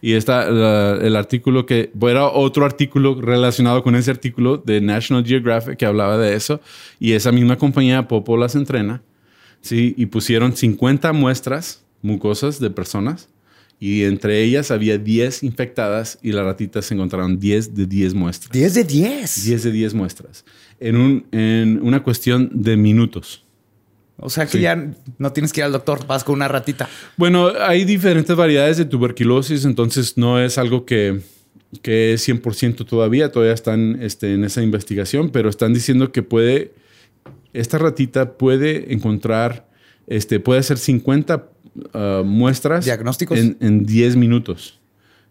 Y 0.00 0.12
está 0.12 0.48
el 0.48 1.16
artículo 1.16 1.66
que 1.66 1.90
era 2.00 2.26
otro 2.26 2.64
artículo 2.64 3.20
relacionado 3.20 3.82
con 3.82 3.96
ese 3.96 4.10
artículo 4.10 4.58
de 4.58 4.80
National 4.80 5.24
Geographic 5.24 5.76
que 5.76 5.86
hablaba 5.86 6.18
de 6.18 6.34
eso. 6.34 6.60
Y 7.00 7.12
esa 7.12 7.32
misma 7.32 7.56
compañía, 7.56 8.08
Popo, 8.08 8.36
las 8.36 8.54
entrena. 8.54 9.02
Sí, 9.60 9.94
y 9.96 10.06
pusieron 10.06 10.56
50 10.56 11.12
muestras 11.12 11.84
mucosas 12.02 12.60
de 12.60 12.70
personas 12.70 13.28
y 13.80 14.04
entre 14.04 14.42
ellas 14.42 14.70
había 14.70 14.98
10 14.98 15.44
infectadas 15.44 16.18
y 16.22 16.32
las 16.32 16.44
ratitas 16.44 16.86
se 16.86 16.94
encontraron 16.94 17.38
10 17.38 17.74
de 17.74 17.86
10 17.86 18.14
muestras. 18.14 18.52
10 18.52 18.74
de 18.74 18.84
10. 18.84 19.44
10 19.44 19.62
de 19.62 19.72
10 19.72 19.94
muestras. 19.94 20.44
En, 20.80 20.96
un, 20.96 21.26
en 21.32 21.80
una 21.82 22.02
cuestión 22.02 22.50
de 22.52 22.76
minutos. 22.76 23.44
O 24.20 24.30
sea 24.30 24.46
que 24.46 24.60
ya 24.60 24.92
no 25.18 25.32
tienes 25.32 25.52
que 25.52 25.60
ir 25.60 25.64
al 25.64 25.72
doctor, 25.72 26.04
vas 26.06 26.24
con 26.24 26.34
una 26.34 26.48
ratita. 26.48 26.88
Bueno, 27.16 27.52
hay 27.60 27.84
diferentes 27.84 28.34
variedades 28.34 28.76
de 28.76 28.84
tuberculosis, 28.84 29.64
entonces 29.64 30.18
no 30.18 30.40
es 30.40 30.58
algo 30.58 30.84
que, 30.84 31.20
que 31.82 32.14
es 32.14 32.28
100% 32.28 32.84
todavía, 32.84 33.30
todavía 33.30 33.54
están 33.54 34.02
este, 34.02 34.34
en 34.34 34.42
esa 34.42 34.60
investigación, 34.62 35.30
pero 35.30 35.48
están 35.48 35.72
diciendo 35.72 36.10
que 36.10 36.24
puede, 36.24 36.72
esta 37.52 37.78
ratita 37.78 38.36
puede 38.36 38.92
encontrar, 38.92 39.68
este, 40.08 40.40
puede 40.40 40.60
hacer 40.60 40.78
50 40.78 41.48
ah, 41.94 42.22
muestras 42.24 42.84
diagnósticos 42.84 43.38
en, 43.38 43.86
10 43.86 44.16
minutos. 44.16 44.80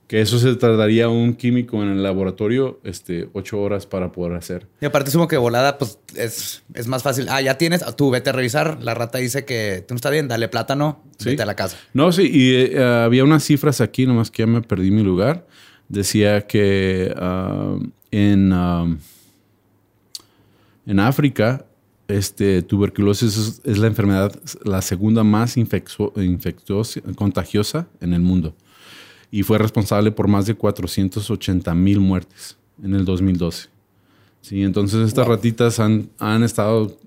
Que 0.08 0.22
eso 0.22 0.40
se 0.40 0.56
tardaría 0.56 1.10
un 1.10 1.34
químico 1.34 1.84
en 1.84 1.90
el 1.90 2.02
laboratorio 2.02 2.80
este, 2.86 3.30
ocho 3.34 3.60
horas 3.60 3.86
para 3.86 4.14
poder 4.14 4.38
hacer. 4.38 4.66
Y 4.80 4.86
aparte 4.86 5.12
sumo 5.12 5.28
que 5.28 5.36
volada, 5.36 5.78
pues 5.78 6.00
es, 6.16 6.64
es, 6.74 6.88
más 6.88 7.04
fácil. 7.04 7.28
Ah, 7.30 7.42
ya 7.42 7.58
tienes, 7.58 7.84
tú 7.98 8.10
vete 8.10 8.30
a 8.30 8.34
revisar. 8.34 8.82
La 8.82 8.94
rata 8.94 9.18
dice 9.18 9.44
que 9.44 9.84
tú 9.86 9.94
no 9.94 9.98
está 9.98 10.10
bien, 10.10 10.30
dale 10.30 10.48
plátano, 10.48 11.04
vete 11.24 11.42
a 11.42 11.46
la 11.46 11.56
casa. 11.56 11.78
No, 11.94 12.14
sí, 12.14 12.30
y 12.32 12.54
eh, 12.54 12.82
había 12.82 13.26
unas 13.26 13.44
cifras 13.44 13.82
aquí, 13.82 14.06
nomás 14.06 14.32
que 14.32 14.44
ya 14.44 14.48
me 14.48 14.62
perdí 14.62 14.92
mi 14.92 15.04
lugar. 15.04 15.46
Decía 15.90 16.48
que 16.48 17.14
ah, 17.18 17.78
en, 18.12 18.52
ah, 18.54 18.88
en 20.86 21.00
África 21.02 21.66
este, 22.08 22.62
tuberculosis 22.62 23.62
es, 23.64 23.78
la 23.78 23.88
enfermedad, 23.88 24.34
la 24.64 24.82
segunda 24.82 25.24
más 25.24 25.58
infecciosa, 25.58 27.02
contagiosa 27.16 27.88
en 28.00 28.14
el 28.14 28.22
mundo. 28.22 28.56
Y 29.32 29.44
fue 29.44 29.58
responsable 29.58 30.12
por 30.12 30.28
más 30.28 30.46
de 30.46 30.56
480 30.56 31.74
mil 31.76 32.00
muertes 32.00 32.58
en 32.82 32.94
el 32.94 33.06
2012. 33.06 33.70
Sí, 34.42 34.64
entonces 34.64 35.06
estas 35.08 35.28
ratitas 35.28 35.80
han, 35.80 36.10
han 36.20 36.44
estado 36.44 36.98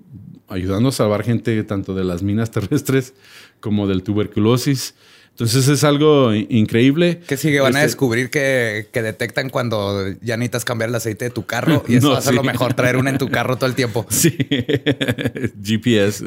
ayudando 0.47 0.89
a 0.89 0.91
salvar 0.91 1.23
gente 1.23 1.63
tanto 1.63 1.95
de 1.95 2.03
las 2.03 2.21
minas 2.21 2.51
terrestres 2.51 3.13
como 3.59 3.87
del 3.87 4.03
tuberculosis. 4.03 4.95
Entonces 5.31 5.67
es 5.69 5.83
algo 5.83 6.33
increíble. 6.33 7.21
Que 7.25 7.37
sigue, 7.37 7.61
van 7.61 7.75
a 7.75 7.79
este 7.79 7.87
descubrir 7.87 8.29
que, 8.29 8.87
detectan 8.93 9.49
cuando 9.49 10.07
ya 10.21 10.37
necesitas 10.37 10.65
cambiar 10.65 10.89
el 10.89 10.95
aceite 10.95 11.25
de 11.25 11.31
tu 11.31 11.45
carro 11.45 11.83
y 11.87 11.95
eso 11.95 12.11
va 12.11 12.19
a 12.19 12.21
ser 12.21 12.35
lo 12.35 12.43
mejor, 12.43 12.73
traer 12.73 12.97
una 12.97 13.09
en 13.09 13.17
tu 13.17 13.29
carro 13.29 13.55
todo 13.55 13.67
el 13.67 13.75
tiempo. 13.75 14.05
Sí, 14.21 14.37
GPS. 15.63 16.25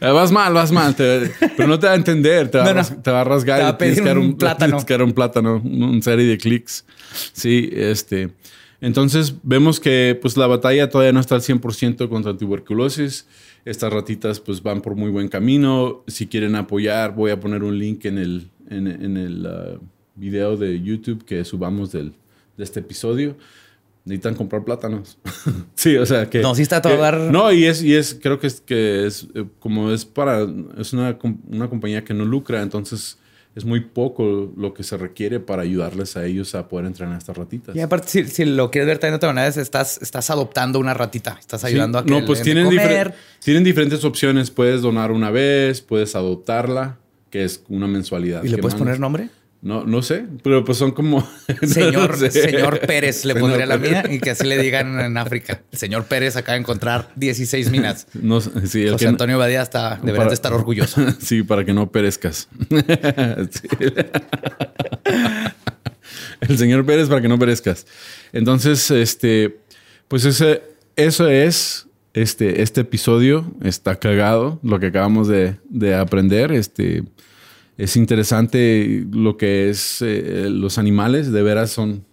Vas 0.00 0.32
mal, 0.32 0.52
vas 0.52 0.72
mal, 0.72 0.96
pero 0.96 1.68
no 1.68 1.78
te 1.78 1.86
va 1.86 1.92
a 1.92 1.96
entender, 1.96 2.50
te 2.50 2.58
va, 2.58 2.70
a 2.70 3.24
rasgar. 3.24 3.58
Te 3.58 3.62
va 3.62 3.68
a 3.68 3.78
pedir 3.78 4.02
un, 4.18 4.36
plátano. 4.36 4.78
un 5.04 5.12
plátano, 5.12 5.62
una 5.62 6.02
serie 6.02 6.26
de 6.26 6.38
clics. 6.38 6.84
Sí, 7.32 7.70
este... 7.72 8.30
Entonces 8.80 9.34
vemos 9.44 9.78
que 9.78 10.18
pues 10.20 10.36
la 10.36 10.48
batalla 10.48 10.90
todavía 10.90 11.12
no 11.12 11.20
está 11.20 11.36
al 11.36 11.42
100% 11.42 12.08
contra 12.08 12.36
tuberculosis. 12.36 13.26
Estas 13.64 13.92
ratitas 13.92 14.40
pues 14.40 14.62
van 14.62 14.80
por 14.80 14.96
muy 14.96 15.10
buen 15.10 15.28
camino. 15.28 16.02
Si 16.08 16.26
quieren 16.26 16.56
apoyar, 16.56 17.14
voy 17.14 17.30
a 17.30 17.38
poner 17.38 17.62
un 17.62 17.78
link 17.78 18.04
en 18.06 18.18
el, 18.18 18.50
en, 18.68 19.16
el 19.16 19.46
uh, 19.46 19.80
video 20.16 20.56
de 20.56 20.82
YouTube 20.82 21.24
que 21.24 21.44
subamos 21.44 21.92
del, 21.92 22.14
de 22.56 22.64
este 22.64 22.80
episodio. 22.80 23.36
Necesitan 24.04 24.34
comprar 24.34 24.64
plátanos. 24.64 25.16
sí, 25.74 25.96
o 25.96 26.04
sea 26.04 26.28
que... 26.28 26.40
No, 26.40 26.56
sí 26.56 26.62
está 26.62 26.82
todo 26.82 26.96
dar... 26.96 27.16
No, 27.18 27.52
y 27.52 27.66
es, 27.66 27.84
y 27.84 27.94
es, 27.94 28.18
creo 28.20 28.40
que 28.40 28.48
es, 28.48 28.60
que 28.60 29.06
es 29.06 29.28
eh, 29.34 29.44
como 29.60 29.92
es 29.92 30.04
para, 30.04 30.44
es 30.76 30.92
una, 30.92 31.16
una 31.48 31.68
compañía 31.68 32.02
que 32.02 32.14
no 32.14 32.24
lucra, 32.24 32.62
entonces 32.62 33.18
es 33.54 33.64
muy 33.64 33.80
poco 33.80 34.50
lo 34.56 34.72
que 34.72 34.82
se 34.82 34.96
requiere 34.96 35.38
para 35.38 35.62
ayudarles 35.62 36.16
a 36.16 36.24
ellos 36.24 36.54
a 36.54 36.68
poder 36.68 36.86
entrenar 36.86 37.16
a 37.16 37.18
estas 37.18 37.36
ratitas. 37.36 37.76
Y 37.76 37.80
aparte, 37.80 38.24
si, 38.24 38.44
lo 38.44 38.70
quieres 38.70 38.86
ver 38.86 38.98
también 38.98 39.12
de 39.12 39.16
otra 39.16 39.32
manera, 39.32 39.48
estás, 39.48 40.00
estás 40.00 40.30
adoptando 40.30 40.78
una 40.78 40.94
ratita, 40.94 41.36
estás 41.38 41.64
ayudando 41.64 41.98
a 41.98 42.04
que 42.04 42.10
No, 42.10 42.24
pues 42.24 42.40
tienen, 42.40 42.68
tienen 43.40 43.64
diferentes 43.64 44.04
opciones. 44.04 44.50
Puedes 44.50 44.80
donar 44.80 45.12
una 45.12 45.30
vez, 45.30 45.82
puedes 45.82 46.16
adoptarla, 46.16 46.98
que 47.28 47.44
es 47.44 47.62
una 47.68 47.86
mensualidad. 47.86 48.42
¿Y 48.42 48.48
le 48.48 48.58
puedes 48.58 48.78
poner 48.78 48.98
nombre? 48.98 49.28
No, 49.62 49.84
no 49.84 50.02
sé, 50.02 50.26
pero 50.42 50.64
pues 50.64 50.76
son 50.76 50.90
como. 50.90 51.24
Señor, 51.62 52.18
señor 52.32 52.80
Pérez 52.80 53.24
le 53.24 53.34
pondría 53.40 53.64
la 53.64 53.78
mía 53.78 54.02
y 54.10 54.18
que 54.18 54.30
así 54.30 54.44
le 54.44 54.60
digan 54.60 54.98
en 54.98 55.16
África. 55.16 55.62
El 55.70 55.78
señor 55.78 56.06
Pérez 56.06 56.34
acaba 56.34 56.54
de 56.54 56.62
encontrar 56.62 57.12
16 57.14 57.70
minas. 57.70 58.08
No, 58.14 58.40
sí, 58.40 58.88
José 58.88 59.06
Antonio 59.06 59.38
Badía 59.38 59.62
está, 59.62 60.00
debería 60.02 60.26
de 60.26 60.34
estar 60.34 60.52
orgulloso. 60.52 61.00
Sí, 61.20 61.42
para 61.42 61.64
que 61.64 61.72
no 61.72 61.90
perezcas. 61.92 62.48
El 66.40 66.58
señor 66.58 66.84
Pérez 66.84 67.08
para 67.08 67.20
que 67.20 67.28
no 67.28 67.38
perezcas. 67.38 67.86
Entonces, 68.32 68.90
este, 68.90 69.60
pues 70.08 70.24
ese, 70.24 70.62
eso 70.96 71.28
es 71.28 71.86
este, 72.14 72.62
este 72.62 72.80
episodio. 72.80 73.52
Está 73.62 73.96
cagado 73.96 74.58
lo 74.62 74.80
que 74.80 74.86
acabamos 74.86 75.28
de, 75.28 75.56
de 75.68 75.94
aprender. 75.94 76.52
Este 76.52 77.04
es 77.82 77.96
interesante 77.96 79.04
lo 79.10 79.36
que 79.36 79.68
es 79.68 80.02
eh, 80.02 80.46
los 80.48 80.78
animales, 80.78 81.32
de 81.32 81.42
veras 81.42 81.70
son... 81.70 82.04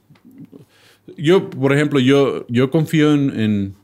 Yo, 1.16 1.52
por 1.52 1.74
ejemplo, 1.74 2.00
yo, 2.00 2.48
yo 2.48 2.72
confío 2.72 3.14
en... 3.14 3.76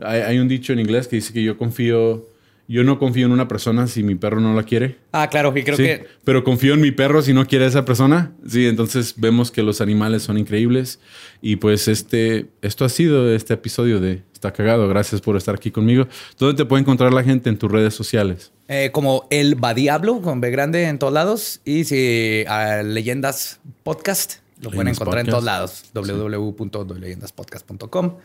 hay, 0.00 0.38
un 0.40 0.48
dicho 0.48 0.72
en 0.72 0.80
inglés 0.80 1.06
que 1.06 1.16
dice 1.16 1.32
que 1.32 1.44
yo 1.44 1.56
confío... 1.56 2.26
Yo 2.66 2.84
no 2.84 2.98
confío 2.98 3.24
en 3.24 3.32
una 3.32 3.48
persona 3.48 3.86
si 3.86 4.02
mi 4.02 4.14
perro 4.14 4.40
no 4.40 4.54
la 4.54 4.64
quiere. 4.64 4.96
Ah, 5.12 5.28
claro, 5.30 5.54
y 5.56 5.62
creo 5.62 5.76
que... 5.76 6.06
Pero 6.24 6.42
confío 6.42 6.74
en 6.74 6.82
mi 6.82 6.90
perro 6.90 7.22
si 7.22 7.32
no 7.32 7.46
quiere 7.46 7.64
a 7.64 7.68
esa 7.68 7.84
persona. 7.84 8.32
Sí, 8.46 8.66
entonces 8.66 9.14
vemos 9.16 9.50
que 9.50 9.62
los 9.62 9.80
animales 9.80 10.24
son 10.24 10.38
increíbles. 10.38 10.98
Y 11.40 11.56
pues 11.56 11.86
este, 11.86 12.48
esto 12.62 12.84
ha 12.84 12.88
sido 12.88 13.32
este 13.32 13.54
episodio 13.54 14.00
de 14.00 14.22
Está 14.34 14.52
Cagado. 14.52 14.86
Gracias 14.88 15.20
por 15.20 15.36
estar 15.36 15.54
aquí 15.54 15.70
conmigo. 15.70 16.08
¿Dónde 16.36 16.56
te 16.56 16.68
puede 16.68 16.82
encontrar 16.82 17.14
la 17.14 17.22
gente 17.22 17.48
en 17.48 17.56
tus 17.56 17.70
redes 17.70 17.94
sociales? 17.94 18.52
Eh, 18.70 18.90
como 18.92 19.26
El 19.30 19.56
Diablo 19.74 20.20
con 20.20 20.42
B 20.42 20.50
grande 20.50 20.84
en 20.84 20.98
todos 20.98 21.14
lados. 21.14 21.62
Y 21.64 21.84
si 21.84 22.44
a 22.46 22.82
Leyendas 22.82 23.60
Podcast, 23.82 24.40
lo 24.60 24.70
pueden 24.70 24.88
encontrar 24.88 25.20
en 25.20 25.28
todos 25.30 25.44
lados. 25.44 25.84
www.leyendaspodcast.com. 25.94 28.16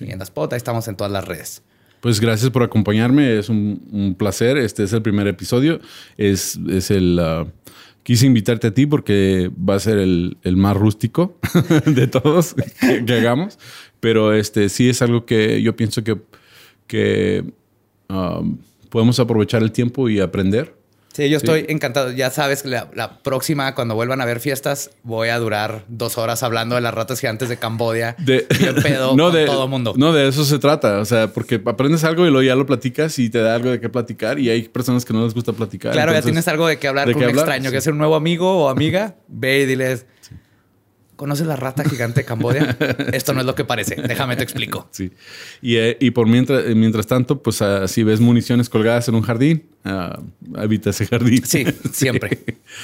Leyendas 0.00 0.32
Pod, 0.32 0.52
ahí 0.52 0.56
estamos 0.56 0.88
en 0.88 0.96
todas 0.96 1.12
las 1.12 1.24
redes. 1.24 1.62
Pues 2.00 2.18
gracias 2.20 2.50
por 2.50 2.64
acompañarme, 2.64 3.38
es 3.38 3.48
un, 3.48 4.16
placer. 4.18 4.56
Este 4.58 4.82
es 4.82 4.92
el 4.92 5.00
primer 5.00 5.28
episodio. 5.28 5.78
Es, 6.18 6.58
es 6.68 6.90
el. 6.90 7.20
Uh, 7.20 7.46
quise 8.02 8.26
invitarte 8.26 8.66
a 8.66 8.74
ti 8.74 8.86
porque 8.86 9.48
va 9.56 9.76
a 9.76 9.78
ser 9.78 9.98
el, 9.98 10.36
más 10.56 10.76
rústico 10.76 11.38
de 11.86 12.08
todos 12.08 12.56
que, 13.06 13.12
hagamos. 13.12 13.60
Pero 14.00 14.34
este 14.34 14.68
sí 14.68 14.90
es 14.90 15.02
algo 15.02 15.24
que 15.24 15.62
yo 15.62 15.76
pienso 15.76 16.02
que, 16.02 16.20
que 16.88 17.44
um, 18.08 18.58
podemos 18.94 19.18
aprovechar 19.18 19.60
el 19.64 19.72
tiempo 19.72 20.08
y 20.08 20.20
aprender. 20.20 20.76
Sí, 21.12 21.28
yo 21.28 21.36
estoy 21.36 21.66
encantado. 21.68 22.12
Ya 22.12 22.30
sabes 22.30 22.62
que 22.62 22.68
la, 22.68 23.18
próxima, 23.24 23.74
cuando 23.74 23.96
vuelvan 23.96 24.20
a 24.20 24.22
haber 24.22 24.38
fiestas, 24.38 24.92
voy 25.02 25.30
a 25.30 25.38
durar 25.40 25.84
dos 25.88 26.16
horas 26.16 26.44
hablando 26.44 26.76
de 26.76 26.80
las 26.80 26.94
ratas 26.94 27.18
gigantes 27.18 27.48
de 27.48 27.56
Cambodia. 27.56 28.14
De, 28.20 28.46
bien 28.58 28.76
pedo 28.76 29.16
no, 29.16 29.32
de, 29.32 29.46
todo 29.46 29.66
mundo. 29.66 29.94
No, 29.96 30.12
de 30.12 30.28
eso 30.28 30.44
se 30.44 30.60
trata. 30.60 31.00
O 31.00 31.04
sea, 31.04 31.26
porque 31.32 31.60
aprendes 31.64 32.04
algo 32.04 32.24
y 32.24 32.30
luego 32.30 32.44
ya 32.44 32.54
lo 32.54 32.66
platicas 32.66 33.18
y 33.18 33.30
te 33.30 33.40
da 33.40 33.56
algo 33.56 33.70
de 33.70 33.80
qué 33.80 33.88
platicar. 33.88 34.38
Y 34.38 34.48
hay 34.50 34.68
personas 34.68 35.04
que 35.04 35.12
no 35.12 35.24
les 35.24 35.34
gusta 35.34 35.52
platicar. 35.52 35.90
Claro, 35.92 36.12
ya 36.12 36.22
tienes 36.22 36.46
algo 36.46 36.68
de 36.68 36.78
qué 36.78 36.86
hablar 36.86 37.12
con 37.12 37.20
un 37.20 37.30
extraño, 37.30 37.72
que 37.72 37.78
es 37.78 37.86
un 37.88 37.98
nuevo 37.98 38.14
amigo 38.14 38.64
o 38.64 38.68
amiga. 38.68 39.16
Ve 39.26 39.62
y 39.62 39.66
diles. 39.66 40.06
¿Conoces 41.16 41.46
la 41.46 41.56
rata 41.56 41.84
gigante 41.84 42.20
de 42.20 42.24
Cambodia? 42.26 42.76
Esto 43.12 43.34
no 43.34 43.40
es 43.40 43.46
lo 43.46 43.54
que 43.54 43.64
parece. 43.64 43.96
Déjame 43.96 44.36
te 44.36 44.42
explico. 44.42 44.88
Sí. 44.94 45.10
Y, 45.60 45.76
eh, 45.76 46.12
por 46.14 46.28
mientras, 46.28 46.64
mientras 46.74 47.06
tanto, 47.06 47.42
pues 47.42 47.60
ah, 47.62 47.88
si 47.88 48.04
ves 48.04 48.20
municiones 48.20 48.68
colgadas 48.68 49.08
en 49.08 49.16
un 49.16 49.22
jardín, 49.22 49.64
uh, 49.84 50.60
evita 50.60 50.90
ese 50.90 51.06
jardín. 51.06 51.42
Sí, 51.44 51.64
siempre. 51.92 52.38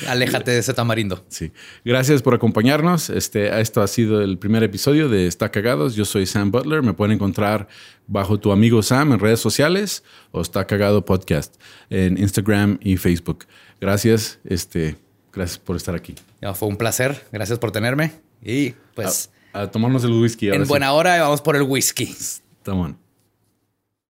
Aléjate 0.09 0.51
de 0.51 0.59
ese 0.59 0.75
tamarindo. 0.75 1.25
Sí. 1.29 1.53
Gracias 1.85 2.23
por 2.23 2.35
acompañarnos. 2.35 3.11
Este, 3.11 3.61
esto 3.61 3.83
ha 3.83 3.87
sido 3.87 4.21
el 4.23 4.39
primer 4.39 4.63
episodio 4.63 5.09
de 5.09 5.27
Está 5.27 5.51
Cagados. 5.51 5.95
Yo 5.95 6.05
soy 6.05 6.27
Sam 6.27 6.51
Butler. 6.51 6.83
Me 6.83 6.95
pueden 6.95 7.15
encontrar 7.15 7.69
bajo 8.07 8.39
tu 8.41 8.51
amigo 8.51 8.83
Sam 8.83 9.13
en 9.13 9.21
redes 9.21 9.41
sociales 9.41 10.03
o 10.33 10.41
Está 10.41 10.67
Cagado 10.67 11.05
Podcast 11.05 11.57
en 11.91 12.19
Instagram 12.19 12.79
y 12.83 12.97
Facebook. 12.97 13.47
Gracias. 13.81 14.41
Este, 14.45 14.97
gracias 15.33 15.59
por 15.59 15.77
estar 15.77 15.95
aquí. 15.95 16.15
fue 16.55 16.69
un 16.69 16.77
placer. 16.77 17.27
Gracias 17.33 17.59
por 17.59 17.73
tenerme. 17.73 18.13
Y 18.43 18.71
pues. 18.95 19.31
A, 19.53 19.67
tomarnos 19.69 20.05
el 20.05 20.13
whisky. 20.13 20.49
en 20.51 20.67
buena 20.67 20.93
hora 20.93 21.21
vamos 21.21 21.41
por 21.41 21.57
el 21.57 21.63
whisky. 21.63 22.05
Está 22.05 22.73
bueno. 22.73 22.97